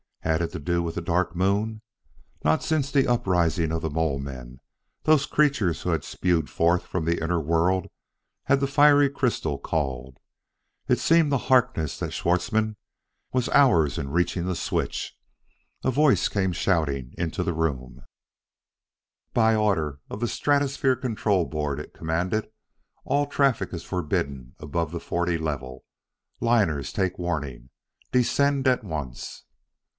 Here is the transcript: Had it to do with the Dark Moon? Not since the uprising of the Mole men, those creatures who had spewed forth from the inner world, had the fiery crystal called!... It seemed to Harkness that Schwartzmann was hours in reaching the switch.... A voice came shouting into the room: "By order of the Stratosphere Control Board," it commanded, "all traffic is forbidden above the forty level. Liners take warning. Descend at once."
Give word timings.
Had 0.21 0.41
it 0.41 0.51
to 0.51 0.59
do 0.59 0.81
with 0.81 0.95
the 0.95 1.01
Dark 1.01 1.35
Moon? 1.35 1.81
Not 2.43 2.63
since 2.63 2.91
the 2.91 3.07
uprising 3.07 3.71
of 3.71 3.81
the 3.81 3.89
Mole 3.89 4.17
men, 4.17 4.59
those 5.03 5.25
creatures 5.25 5.81
who 5.81 5.89
had 5.91 6.03
spewed 6.03 6.49
forth 6.49 6.83
from 6.85 7.05
the 7.05 7.21
inner 7.23 7.39
world, 7.39 7.87
had 8.45 8.59
the 8.61 8.67
fiery 8.67 9.09
crystal 9.09 9.59
called!... 9.59 10.17
It 10.87 10.99
seemed 10.99 11.29
to 11.31 11.37
Harkness 11.37 11.99
that 11.99 12.13
Schwartzmann 12.13 12.77
was 13.33 13.49
hours 13.49 13.97
in 13.99 14.09
reaching 14.09 14.45
the 14.45 14.55
switch.... 14.55 15.15
A 15.83 15.91
voice 15.91 16.27
came 16.29 16.51
shouting 16.51 17.13
into 17.17 17.43
the 17.43 17.53
room: 17.53 18.01
"By 19.33 19.53
order 19.55 19.99
of 20.09 20.19
the 20.19 20.27
Stratosphere 20.27 20.95
Control 20.95 21.45
Board," 21.45 21.79
it 21.79 21.93
commanded, 21.93 22.47
"all 23.05 23.25
traffic 23.27 23.73
is 23.73 23.83
forbidden 23.83 24.55
above 24.59 24.91
the 24.91 24.99
forty 24.99 25.37
level. 25.37 25.83
Liners 26.39 26.91
take 26.93 27.19
warning. 27.19 27.69
Descend 28.11 28.67
at 28.67 28.83
once." 28.83 29.43